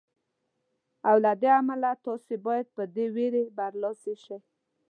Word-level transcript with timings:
او 1.09 1.15
له 1.23 1.31
همدې 1.33 1.49
امله 1.59 1.91
تاسې 2.05 2.35
باید 2.45 2.67
په 2.75 2.83
دې 2.95 3.05
وېرې 3.15 3.43
برلاسي 3.57 4.13
شئ. 4.23 4.39